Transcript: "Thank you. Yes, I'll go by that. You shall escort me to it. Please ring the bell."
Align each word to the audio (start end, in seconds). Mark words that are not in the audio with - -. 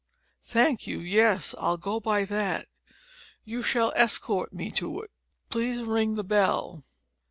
"Thank 0.45 0.87
you. 0.87 0.99
Yes, 0.99 1.53
I'll 1.59 1.77
go 1.77 1.99
by 1.99 2.25
that. 2.25 2.67
You 3.45 3.61
shall 3.61 3.93
escort 3.95 4.51
me 4.51 4.71
to 4.71 4.99
it. 5.01 5.11
Please 5.51 5.83
ring 5.83 6.15
the 6.15 6.23
bell." 6.23 6.83